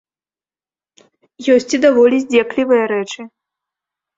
Ёсць 1.55 1.75
і 1.79 1.81
даволі 1.85 2.17
здзеклівыя 2.25 2.83
рэчы. 2.93 3.21